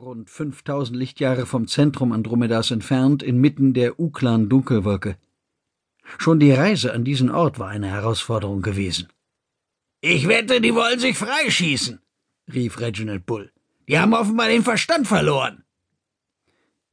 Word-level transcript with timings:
rund 0.00 0.30
5000 0.30 0.96
Lichtjahre 0.96 1.44
vom 1.44 1.66
Zentrum 1.68 2.12
Andromedas 2.12 2.70
entfernt, 2.70 3.22
inmitten 3.22 3.74
der 3.74 4.00
Uklan-Dunkelwolke. 4.00 5.16
Schon 6.18 6.40
die 6.40 6.52
Reise 6.52 6.92
an 6.94 7.04
diesen 7.04 7.30
Ort 7.30 7.58
war 7.58 7.68
eine 7.68 7.88
Herausforderung 7.88 8.62
gewesen. 8.62 9.08
Ich 10.00 10.26
wette, 10.26 10.60
die 10.60 10.74
wollen 10.74 10.98
sich 10.98 11.18
freischießen, 11.18 12.00
rief 12.52 12.80
Reginald 12.80 13.26
Bull. 13.26 13.52
Die 13.88 13.98
haben 13.98 14.14
offenbar 14.14 14.48
den 14.48 14.62
Verstand 14.62 15.06
verloren. 15.06 15.64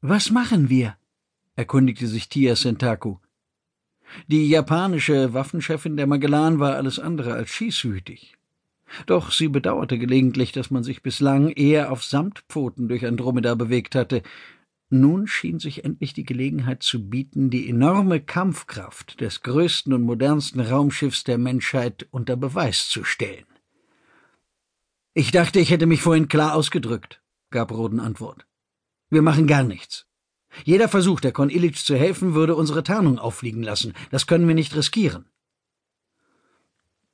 Was 0.02 0.30
machen 0.30 0.70
wir? 0.70 0.98
erkundigte 1.56 2.08
sich 2.08 2.28
Tia 2.28 2.56
Sentaku. 2.56 3.18
Die 4.28 4.50
japanische 4.50 5.34
Waffenchefin 5.34 5.98
der 5.98 6.08
Magellan 6.08 6.60
war 6.60 6.76
alles 6.76 7.00
andere 7.00 7.34
als 7.34 7.50
schießwütig. 7.50 8.37
Doch 9.06 9.32
sie 9.32 9.48
bedauerte 9.48 9.98
gelegentlich, 9.98 10.52
dass 10.52 10.72
man 10.72 10.84
sich 10.84 11.02
bislang 11.02 11.50
eher 11.50 11.92
auf 11.92 12.04
Samtpfoten 12.04 12.88
durch 12.88 13.06
Andromeda 13.06 13.56
bewegt 13.56 13.96
hatte. 13.96 14.24
Nun 14.90 15.28
schien 15.28 15.60
sich 15.60 15.84
endlich 15.84 16.14
die 16.14 16.24
Gelegenheit 16.24 16.82
zu 16.82 17.10
bieten, 17.10 17.50
die 17.50 17.70
enorme 17.70 18.22
Kampfkraft 18.22 19.20
des 19.20 19.42
größten 19.42 19.92
und 19.92 20.04
modernsten 20.04 20.62
Raumschiffs 20.62 21.26
der 21.26 21.38
Menschheit 21.38 22.08
unter 22.12 22.38
Beweis 22.38 22.88
zu 22.88 23.04
stellen. 23.04 23.46
Ich 25.14 25.32
dachte, 25.32 25.60
ich 25.60 25.72
hätte 25.72 25.88
mich 25.88 26.02
vorhin 26.02 26.28
klar 26.28 26.54
ausgedrückt, 26.56 27.22
gab 27.50 27.72
Roden 27.72 28.00
Antwort. 28.00 28.46
Wir 29.10 29.22
machen 29.22 29.48
gar 29.48 29.64
nichts. 29.64 30.06
Jeder 30.64 30.88
Versuch, 30.88 31.20
der 31.20 31.32
Kon 31.32 31.50
Illich 31.50 31.84
zu 31.84 31.96
helfen, 31.96 32.34
würde 32.34 32.56
unsere 32.56 32.84
Tarnung 32.84 33.20
auffliegen 33.20 33.64
lassen. 33.64 33.94
Das 34.12 34.28
können 34.28 34.48
wir 34.48 34.56
nicht 34.56 34.76
riskieren. 34.76 35.26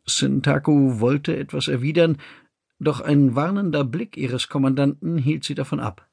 Sintaku 0.06 1.00
wollte 1.00 1.36
etwas 1.36 1.68
erwidern, 1.68 2.18
doch 2.80 3.00
ein 3.00 3.36
warnender 3.36 3.84
Blick 3.84 4.18
ihres 4.18 4.50
Kommandanten 4.50 5.18
hielt 5.18 5.44
sie 5.44 5.56
davon 5.56 5.80
ab. 5.80 6.10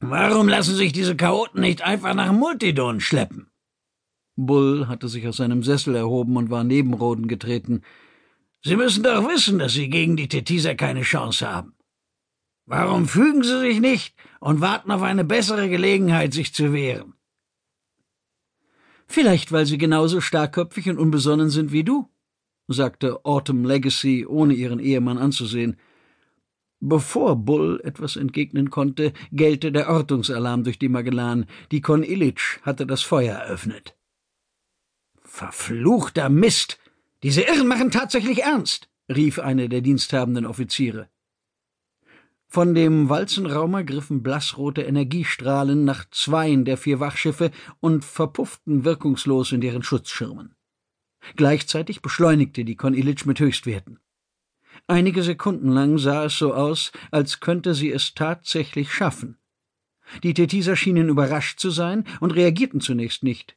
Warum 0.00 0.48
lassen 0.48 0.74
sich 0.74 0.92
diese 0.92 1.16
Chaoten 1.16 1.60
nicht 1.60 1.82
einfach 1.82 2.14
nach 2.14 2.32
Multidon 2.32 3.00
schleppen? 3.00 3.52
Bull 4.34 4.88
hatte 4.88 5.08
sich 5.08 5.28
aus 5.28 5.36
seinem 5.36 5.62
Sessel 5.62 5.94
erhoben 5.94 6.36
und 6.36 6.50
war 6.50 6.64
neben 6.64 6.94
Roden 6.94 7.28
getreten. 7.28 7.82
Sie 8.64 8.76
müssen 8.76 9.02
doch 9.02 9.28
wissen, 9.28 9.58
dass 9.58 9.74
Sie 9.74 9.88
gegen 9.88 10.16
die 10.16 10.28
Tetiser 10.28 10.74
keine 10.74 11.02
Chance 11.02 11.48
haben. 11.48 11.74
Warum 12.64 13.06
fügen 13.06 13.42
Sie 13.42 13.60
sich 13.60 13.80
nicht 13.80 14.14
und 14.40 14.60
warten 14.60 14.90
auf 14.90 15.02
eine 15.02 15.24
bessere 15.24 15.68
Gelegenheit, 15.68 16.32
sich 16.32 16.54
zu 16.54 16.72
wehren? 16.72 17.14
Vielleicht, 19.06 19.52
weil 19.52 19.66
Sie 19.66 19.78
genauso 19.78 20.20
starkköpfig 20.20 20.88
und 20.88 20.98
unbesonnen 20.98 21.50
sind 21.50 21.72
wie 21.72 21.84
du, 21.84 22.08
sagte 22.72 23.24
Autumn 23.24 23.64
Legacy, 23.64 24.26
ohne 24.26 24.54
ihren 24.54 24.78
Ehemann 24.78 25.18
anzusehen. 25.18 25.76
Bevor 26.80 27.36
Bull 27.36 27.80
etwas 27.84 28.16
entgegnen 28.16 28.70
konnte, 28.70 29.12
gellte 29.30 29.70
der 29.70 29.88
Ortungsalarm 29.88 30.64
durch 30.64 30.78
die 30.78 30.88
Magellan. 30.88 31.46
Die 31.70 31.80
Kon 31.80 32.02
Illich 32.02 32.58
hatte 32.62 32.86
das 32.86 33.02
Feuer 33.02 33.36
eröffnet. 33.36 33.94
Verfluchter 35.22 36.28
Mist! 36.28 36.78
Diese 37.22 37.42
Irren 37.42 37.68
machen 37.68 37.92
tatsächlich 37.92 38.42
ernst! 38.42 38.88
rief 39.08 39.38
einer 39.38 39.68
der 39.68 39.80
diensthabenden 39.80 40.44
Offiziere. 40.44 41.08
Von 42.48 42.74
dem 42.74 43.08
Walzenraumer 43.08 43.82
griffen 43.82 44.22
blassrote 44.22 44.82
Energiestrahlen 44.82 45.84
nach 45.84 46.04
zweien 46.10 46.64
der 46.64 46.76
vier 46.76 47.00
Wachschiffe 47.00 47.50
und 47.80 48.04
verpufften 48.04 48.84
wirkungslos 48.84 49.52
in 49.52 49.60
deren 49.60 49.82
Schutzschirmen. 49.82 50.54
Gleichzeitig 51.36 52.02
beschleunigte 52.02 52.64
die 52.64 52.76
Kon 52.76 52.94
Illich 52.94 53.26
mit 53.26 53.40
Höchstwerten. 53.40 53.98
Einige 54.86 55.22
Sekunden 55.22 55.68
lang 55.68 55.98
sah 55.98 56.24
es 56.24 56.36
so 56.36 56.54
aus, 56.54 56.92
als 57.10 57.40
könnte 57.40 57.74
sie 57.74 57.90
es 57.90 58.14
tatsächlich 58.14 58.92
schaffen. 58.92 59.38
Die 60.22 60.34
Tetiser 60.34 60.76
schienen 60.76 61.08
überrascht 61.08 61.58
zu 61.58 61.70
sein 61.70 62.04
und 62.20 62.32
reagierten 62.32 62.80
zunächst 62.80 63.22
nicht. 63.22 63.56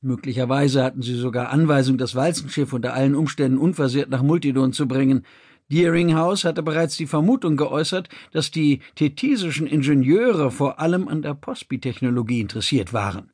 Möglicherweise 0.00 0.82
hatten 0.82 1.02
sie 1.02 1.14
sogar 1.14 1.50
Anweisung, 1.50 1.98
das 1.98 2.14
Walzenschiff 2.14 2.72
unter 2.72 2.94
allen 2.94 3.14
Umständen 3.14 3.58
unversehrt 3.58 4.08
nach 4.08 4.22
Multidon 4.22 4.72
zu 4.72 4.88
bringen. 4.88 5.26
Deeringhouse 5.70 6.44
hatte 6.44 6.62
bereits 6.62 6.96
die 6.96 7.06
Vermutung 7.06 7.56
geäußert, 7.56 8.08
dass 8.32 8.50
die 8.50 8.80
tetisischen 8.94 9.66
Ingenieure 9.66 10.50
vor 10.50 10.80
allem 10.80 11.06
an 11.06 11.22
der 11.22 11.34
Pospi-Technologie 11.34 12.40
interessiert 12.40 12.92
waren. 12.92 13.30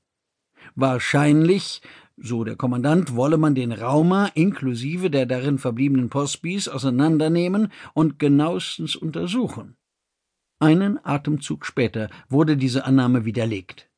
Wahrscheinlich 0.75 1.83
so 2.17 2.45
der 2.45 2.57
Kommandant 2.57 3.15
wolle 3.15 3.37
man 3.37 3.55
den 3.55 3.73
Raumer 3.73 4.31
inklusive 4.35 5.11
der 5.11 5.27
darin 5.27 5.59
verbliebenen 5.59 6.09
Postbis 6.09 6.69
auseinandernehmen 6.69 7.73
und 7.95 8.19
genauestens 8.19 8.97
untersuchen. 8.97 9.77
Einen 10.59 10.99
Atemzug 11.05 11.67
später 11.67 12.09
wurde 12.29 12.57
diese 12.57 12.85
Annahme 12.85 13.25
widerlegt. 13.27 13.91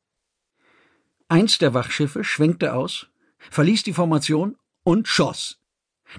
Eins 1.29 1.57
der 1.57 1.73
Wachschiffe 1.73 2.23
schwenkte 2.23 2.73
aus, 2.73 3.07
verließ 3.37 3.83
die 3.83 3.93
Formation 3.93 4.57
und 4.83 5.07
schoss. 5.07 5.61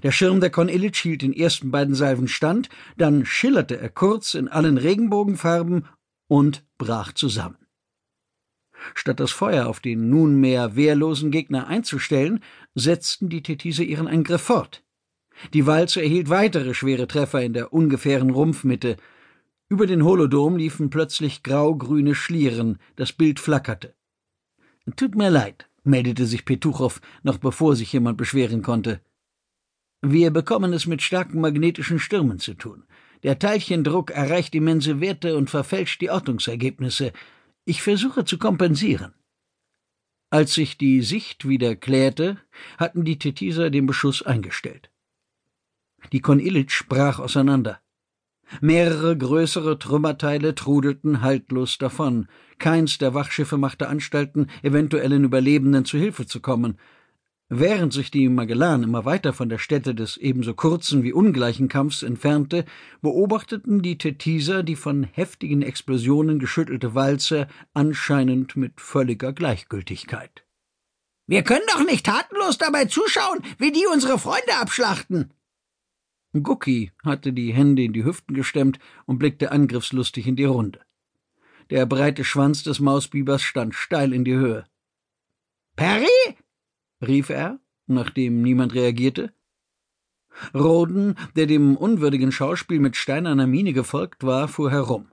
Der 0.03 0.13
Schirm 0.13 0.41
der 0.41 0.51
Kon 0.51 0.69
Illich 0.69 0.99
hielt 0.99 1.23
den 1.23 1.33
ersten 1.33 1.71
beiden 1.71 1.95
Salven 1.95 2.29
stand, 2.29 2.69
dann 2.97 3.27
schillerte 3.27 3.79
er 3.79 3.91
kurz 3.91 4.35
in 4.35 4.49
allen 4.49 4.79
Regenbogenfarben 4.79 5.87
und 6.29 6.65
brach 6.79 7.13
zusammen. 7.13 7.60
Statt 8.95 9.21
das 9.21 9.31
Feuer 9.31 9.67
auf 9.67 9.81
den 9.81 10.11
nunmehr 10.11 10.77
wehrlosen 10.77 11.31
Gegner 11.31 11.67
einzustellen, 11.67 12.41
setzten 12.75 13.29
die 13.29 13.43
Tetise 13.43 13.85
ihren 13.85 14.09
Angriff 14.09 14.43
fort. 14.43 14.83
Die 15.55 15.67
Walze 15.67 16.03
erhielt 16.03 16.29
weitere 16.29 16.75
schwere 16.75 17.07
Treffer 17.07 17.43
in 17.43 17.53
der 17.53 17.73
ungefähren 17.73 18.31
Rumpfmitte. 18.31 18.97
Über 19.69 19.87
den 19.87 20.05
Holodom 20.05 20.57
liefen 20.57 20.91
plötzlich 20.91 21.43
grau-grüne 21.43 22.15
Schlieren, 22.15 22.79
das 22.97 23.13
Bild 23.13 23.41
flackerte. 23.41 23.95
Tut 24.97 25.15
mir 25.15 25.31
leid, 25.31 25.69
meldete 25.85 26.27
sich 26.27 26.45
Petuchow, 26.45 27.01
noch 27.23 27.39
bevor 27.39 27.77
sich 27.77 27.93
jemand 27.93 28.17
beschweren 28.19 28.63
konnte. 28.63 29.01
Wir 30.03 30.31
bekommen 30.31 30.73
es 30.73 30.87
mit 30.87 31.03
starken 31.03 31.41
magnetischen 31.41 31.99
Stürmen 31.99 32.39
zu 32.39 32.55
tun. 32.55 32.85
Der 33.23 33.39
Teilchendruck 33.39 34.11
erreicht 34.11 34.55
immense 34.55 35.01
Werte 35.01 35.37
und 35.37 35.51
verfälscht 35.51 36.01
die 36.01 36.11
Ortungsergebnisse. 36.11 37.13
Ich 37.71 37.83
versuche 37.83 38.25
zu 38.25 38.37
kompensieren. 38.37 39.15
Als 40.29 40.55
sich 40.55 40.77
die 40.77 41.03
Sicht 41.03 41.47
wieder 41.47 41.77
klärte, 41.77 42.37
hatten 42.79 43.05
die 43.05 43.17
Tetiser 43.17 43.71
den 43.71 43.87
Beschuss 43.87 44.25
eingestellt. 44.25 44.91
Die 46.11 46.19
Kon 46.19 46.41
Illich 46.41 46.87
brach 46.89 47.21
auseinander. 47.21 47.81
Mehrere 48.61 49.17
größere 49.17 49.79
Trümmerteile 49.79 50.57
trudelten 50.57 51.21
haltlos 51.23 51.79
davon. 51.79 52.27
Keins 52.59 52.99
der 52.99 53.15
Wachschiffe 53.15 53.57
machte 53.57 53.87
Anstalten, 53.87 54.49
eventuellen 54.65 55.23
Überlebenden 55.23 55.85
zu 55.85 55.97
Hilfe 55.97 56.27
zu 56.27 56.41
kommen. 56.41 56.77
Während 57.53 57.93
sich 57.93 58.13
die 58.13 58.29
Magellan 58.29 58.85
immer 58.85 59.05
weiter 59.05 59.33
von 59.33 59.49
der 59.49 59.59
Stätte 59.59 59.93
des 59.93 60.17
ebenso 60.17 60.55
kurzen 60.55 61.03
wie 61.03 61.13
ungleichen 61.13 61.67
Kampfs 61.67 62.05
entfernte, 62.05 62.65
beobachteten 63.03 63.83
die 63.83 63.99
Tetiser 63.99 64.63
die 64.63 64.77
von 64.77 65.03
heftigen 65.03 65.61
Explosionen 65.61 66.39
geschüttelte 66.39 66.95
Walze 66.95 67.49
anscheinend 67.75 68.55
mit 68.55 68.81
völliger 68.81 69.33
Gleichgültigkeit. 69.33 70.45
Wir 71.27 71.43
können 71.43 71.67
doch 71.73 71.85
nicht 71.85 72.07
tatenlos 72.07 72.57
dabei 72.57 72.85
zuschauen, 72.85 73.41
wie 73.59 73.73
die 73.73 73.87
unsere 73.93 74.21
Freunde 74.21 74.55
abschlachten. 74.61 75.33
Gucki 76.33 76.93
hatte 77.03 77.33
die 77.33 77.53
Hände 77.53 77.83
in 77.83 77.93
die 77.93 78.05
Hüften 78.05 78.35
gestemmt 78.35 78.79
und 79.07 79.19
blickte 79.19 79.51
angriffslustig 79.51 80.29
in 80.29 80.37
die 80.37 80.45
Runde. 80.45 80.79
Der 81.71 81.85
breite 81.87 82.23
Schwanz 82.23 82.63
des 82.63 82.79
Mausbibers 82.79 83.43
stand 83.43 83.75
steil 83.75 84.13
in 84.13 84.25
die 84.25 84.35
Höhe. 84.35 84.67
Perry? 85.75 86.07
Rief 87.07 87.31
er, 87.31 87.61
nachdem 87.87 88.43
niemand 88.43 88.75
reagierte. 88.75 89.33
Roden, 90.55 91.17
der 91.37 91.47
dem 91.47 91.77
unwürdigen 91.77 92.33
Schauspiel 92.33 92.81
mit 92.81 92.97
steinerner 92.97 93.47
Miene 93.47 93.73
gefolgt 93.73 94.25
war, 94.25 94.49
fuhr 94.49 94.71
herum. 94.71 95.11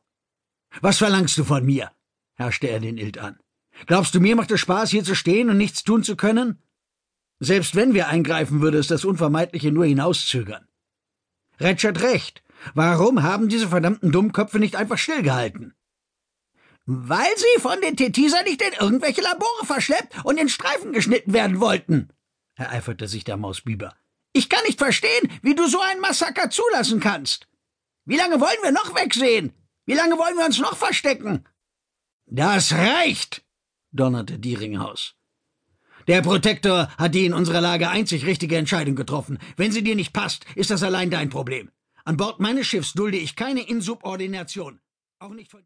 Was 0.81 0.97
verlangst 0.99 1.37
du 1.37 1.43
von 1.43 1.65
mir? 1.65 1.91
herrschte 2.35 2.67
er 2.67 2.79
den 2.79 2.97
Ild 2.97 3.17
an. 3.17 3.39
Glaubst 3.85 4.13
du, 4.15 4.19
mir 4.19 4.35
macht 4.35 4.51
es 4.51 4.59
Spaß, 4.59 4.89
hier 4.91 5.03
zu 5.03 5.15
stehen 5.15 5.49
und 5.49 5.57
nichts 5.57 5.83
tun 5.83 6.03
zu 6.03 6.15
können? 6.15 6.61
Selbst 7.39 7.75
wenn 7.75 7.93
wir 7.93 8.07
eingreifen, 8.07 8.61
würde 8.61 8.77
es 8.77 8.87
das 8.87 9.05
Unvermeidliche 9.05 9.71
nur 9.71 9.85
hinauszögern. 9.85 10.67
Retsch 11.59 11.85
hat 11.85 12.01
recht. 12.01 12.43
Warum 12.73 13.21
haben 13.21 13.49
diese 13.49 13.67
verdammten 13.67 14.11
Dummköpfe 14.11 14.59
nicht 14.59 14.75
einfach 14.75 14.97
stillgehalten? 14.97 15.73
Weil 16.89 17.35
sie 17.35 17.61
von 17.61 17.81
den 17.81 17.97
Tetiser 17.97 18.43
nicht 18.43 18.61
in 18.61 18.71
irgendwelche 18.79 19.21
Labore 19.21 19.65
verschleppt 19.65 20.23
und 20.23 20.39
in 20.39 20.47
Streifen 20.47 20.93
geschnitten 20.93 21.33
werden 21.33 21.59
wollten, 21.59 22.09
ereiferte 22.55 23.09
sich 23.09 23.25
der 23.25 23.35
Mausbiber. 23.35 23.93
Ich 24.31 24.47
kann 24.47 24.63
nicht 24.65 24.79
verstehen, 24.79 25.29
wie 25.41 25.53
du 25.53 25.67
so 25.67 25.81
ein 25.81 25.99
Massaker 25.99 26.49
zulassen 26.49 27.01
kannst. 27.01 27.49
Wie 28.05 28.15
lange 28.15 28.39
wollen 28.39 28.63
wir 28.63 28.71
noch 28.71 28.95
wegsehen? 28.95 29.51
Wie 29.85 29.95
lange 29.95 30.17
wollen 30.17 30.37
wir 30.37 30.45
uns 30.45 30.59
noch 30.59 30.77
verstecken? 30.77 31.45
Das 32.25 32.71
reicht, 32.71 33.43
donnerte 33.91 34.39
Dieringhaus. 34.39 35.15
Der 36.07 36.21
Protektor 36.21 36.87
hat 36.97 37.15
die 37.15 37.25
in 37.25 37.33
unserer 37.33 37.59
Lage 37.59 37.89
einzig 37.89 38.25
richtige 38.25 38.55
Entscheidung 38.55 38.95
getroffen. 38.95 39.39
Wenn 39.57 39.73
sie 39.73 39.83
dir 39.83 39.95
nicht 39.95 40.13
passt, 40.13 40.45
ist 40.55 40.69
das 40.69 40.83
allein 40.83 41.11
dein 41.11 41.29
Problem. 41.29 41.69
An 42.05 42.15
Bord 42.15 42.39
meines 42.39 42.65
Schiffs 42.65 42.93
dulde 42.93 43.17
ich 43.17 43.35
keine 43.35 43.67
Insubordination. 43.67 44.79
Auch 45.19 45.33
nicht 45.33 45.51
von 45.51 45.55